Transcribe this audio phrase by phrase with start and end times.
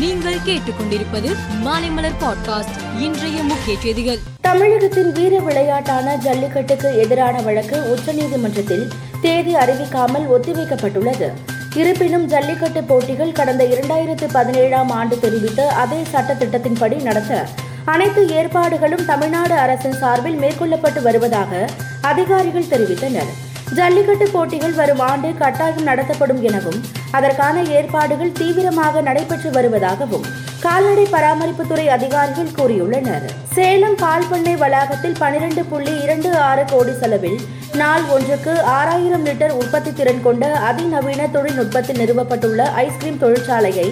[0.00, 4.18] நீங்கள் கேட்டுக்கொண்டிருப்பது மாலைமலர் பாட்காஸ்ட் இன்றைய முக்கிய செய்திகள்.
[4.40, 8.88] தமிழகத்தின் வீர விளையாட்டான ஜல்லிக்கட்டுக்கு எதிரான வழக்கு உச்சநீதிமன்றத்தில்
[9.20, 11.28] தேதி அறிவிக்காமல் ஒத்திவைக்கப்பட்டுள்ளது.
[11.74, 17.46] இருப்பினும் ஜல்லிக்கட்டு போட்டிகள் கடந்த இரண்டாயிரத்து பதினேழாம் ஆண்டு தெரிவித்த அதே சட்டத்திட்டத்தின்படி நடத்த
[17.84, 21.68] அனைத்து ஏற்பாடுகளும் தமிழ்நாடு அரசின் சார்பில் மேற்கொள்ளப்பட்டு வருவதாக
[22.00, 23.30] அதிகாரிகள் தெரிவித்தனர்.
[23.74, 30.26] ஜல்லிக்கட்டு போட்டிகள் வரும் ஆண்டு கட்டாயம் நடத்தப்படும் எனவும் அதற்கான ஏற்பாடுகள் தீவிரமாக நடைபெற்று வருவதாகவும்
[30.64, 33.26] கால்நடை பராமரிப்புத்துறை அதிகாரிகள் கூறியுள்ளனர்.
[33.54, 37.40] சேலம் பால்பண்ணை வளாகத்தில் பனிரெண்டு புள்ளி இரண்டு ஆறு கோடி செலவில்
[37.80, 43.88] நாள் ஒன்றுக்கு ஆறாயிரம் லிட்டர் உற்பத்தி திறன் கொண்ட அதிநவீன தொழில்நுட்பத்தில் நிறுவப்பட்டுள்ள ஐஸ்கிரீம் தொழிற்சாலையை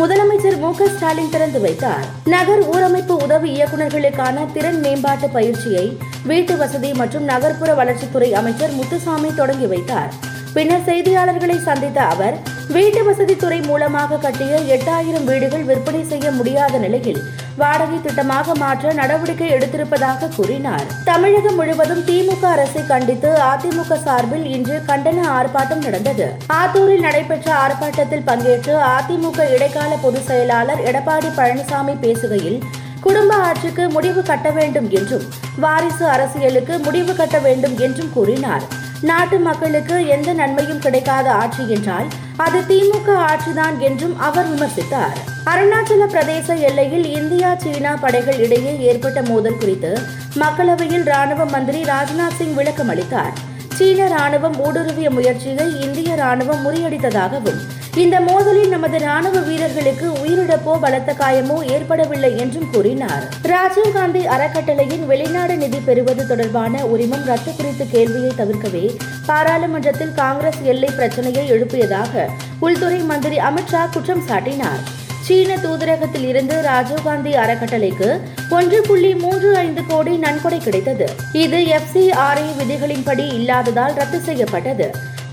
[0.00, 2.04] முதலமைச்சர் மு ஸ்டாலின் திறந்து வைத்தார்.
[2.24, 5.98] நகர் ஊரமைப்பு உதவி இயக்குநர்களுக்கான திறன் மேம்பாட்டு பயிற்சியை
[6.30, 10.12] வீட்டு வசதி மற்றும் நகர்ப்புற வளர்ச்சித்துறை அமைச்சர் முத்துசாமி தொடங்கி வைத்தார்.
[10.54, 12.36] பின்னர் செய்தியாளர்களை சந்தித்த அவர்
[12.68, 17.20] வீட்டு வசதித்துறை மூலமாக கட்டிய எட்டாயிரம் வீடுகள் விற்பனை செய்ய முடியாத நிலையில்
[17.56, 20.86] வாடகை திட்டமாக மாற்ற நடவடிக்கை எடுத்திருப்பதாக கூறினார்.
[21.04, 26.32] தமிழகம் முழுவதும் திமுக அரசை கண்டித்து அதிமுக சார்பில் இன்று கண்டன ஆர்ப்பாட்டம் நடந்தது.
[26.52, 32.60] ஆத்தூரில் நடைபெற்ற ஆர்ப்பாட்டத்தில் பங்கேற்று அதிமுக இடைக்கால பொதுச் செயலாளர் எடப்பாடி பழனிசாமி பேசுகையில்
[33.00, 35.22] குடும்ப ஆட்சிக்கு முடிவு கட்ட வேண்டும் என்றும்
[35.56, 38.62] வாரிசு அரசியலுக்கு முடிவு கட்ட வேண்டும் என்றும் கூறினார்.
[39.02, 45.16] நாட்டு மக்களுக்கு எந்த நன்மையும் கிடைக்காத ஆட்சி என்றால் அது திமுக ஆட்சிதான் என்றும் அவர் விமர்சித்தார்.
[45.46, 50.00] அருணாச்சல பிரதேச எல்லையில் இந்தியா சீனா படைகள் இடையே ஏற்பட்ட மோதல் குறித்து
[50.34, 53.32] மக்களவையில் ராணுவ மந்திரி ராஜ்நாத் சிங் விளக்கம் அளித்தார்
[53.76, 57.60] சீன ராணுவம் ஊடுருவிய முயற்சியை இந்திய ராணுவம் முறியடித்ததாகவும்
[57.96, 63.24] இந்த மோதலில் நமது ராணுவ வீரர்களுக்கு உயிரிழப்போ பலத்த காயமோ ஏற்படவில்லை என்றும் கூறினார்.
[63.42, 71.50] ராஜீவ்காந்தி அறக்கட்டளையின் வெளிநாடு நிதி பெறுவது தொடர்பான உரிமம் ரத்து குறித்த கேள்வியை தவிர்க்கவே பாராளுமன்றத்தில் காங்கிரஸ் எல்லை பிரச்சனையை
[71.52, 72.26] எழுப்பியதாக
[72.60, 74.82] உள்துறை மந்திரி அமித்ஷா குற்றம் சாட்டினார்.
[75.26, 78.08] சீன தூதரகத்தில் இருந்து ராஜீவ்காந்தி அறக்கட்டளைக்கு
[78.56, 81.06] ஒன்று புள்ளி மூன்று ஐந்து கோடி நன்கொடை கிடைத்தது.
[81.44, 84.88] இது எஃப்சிஆர்ஐ விதிகளின்படி இல்லாததால் ரத்து செய்யப்பட்டது.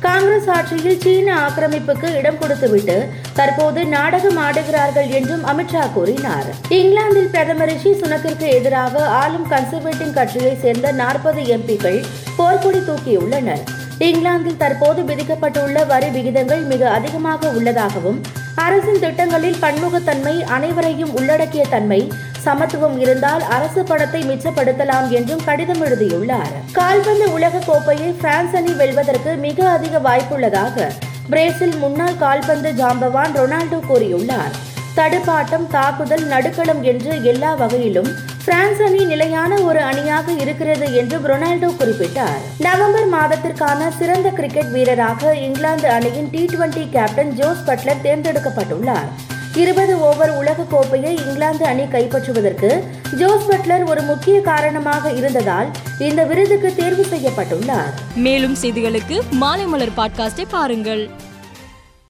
[0.06, 2.98] காங்கிரஸ் ஆட்சியில் சீன ஆக்கிரமிப்புக்கு இடம் கொடுத்துவிட்டு
[3.40, 6.50] தற்போது நாடகம் ஆடுகிறார்கள் என்றும் அமித்ஷா கூறினார்.
[6.78, 12.00] இங்கிலாந்தில் பிரதமர் ரிஷி சுனக்கிற்கு எதிராக ஆளும் கன்சர்வேட்டிவ் கட்சியை சேர்ந்த நாற்பது எம்பிக்கள்
[12.38, 13.64] போர்க்கொடி தூக்கியுள்ளனர்.
[14.08, 18.20] இங்கிலாந்தில் தற்போது விதிக்கப்பட்டுள்ள வரி விகிதங்கள் மிக அதிகமாக உள்ளதாகவும்
[18.56, 22.12] அரசின் திட்டங்களில் பன்முகத்தன்மை அனைவரையும் உள்ளடக்கிய தன்மை
[22.42, 26.52] சமத்துவம் இருந்தால் அரசு பணத்தை மிச்சப்படுத்தலாம் என்றும் கடிதம் எழுதியுள்ளார்.
[26.72, 30.90] கால்பந்து உலக கோப்பையை பிரான்ஸ் அணி வெல்வதற்கு மிக அதிக வாய்ப்புள்ளதாக
[31.30, 34.54] பிரேசில் முன்னாள் கால்பந்து ஜாம்பவான் ரொனால்டோ கூறியுள்ளார்.
[34.96, 38.08] தடுப்பாட்டம் தாக்குதல் நடுக்களம் என்று எல்லா வகையிலும்
[38.50, 42.40] பிரான்ஸ் அணி நிலையான ஒரு அணியாக இருக்கிறது என்று ரொனால்டோ குறிப்பிட்டார்.
[42.60, 49.10] நவம்பர் மாதத்திற்கான சிறந்த கிரிக்கெட் வீரராக இங்கிலாந்து அணியின் T twenty captain Jos Buttler தேர்ந்தெடுக்கப்பட்டுள்ளார்.
[49.56, 52.84] இருபது ஓவர் உலக கோப்பையை இங்கிலாந்து அணி கைப்பற்றுவதற்கு
[53.18, 55.68] ஜோஸ் பட்லர் ஒரு முக்கிய காரணமாக இருந்ததால்
[56.00, 57.94] இந்த விருதுக்கு தேர்வு செய்யப்பட்டுள்ளார்.
[58.16, 61.10] மேலும் செய்திகளுக்கு மாலைமலர் பாட்காஸ்டை பாருங்கள்.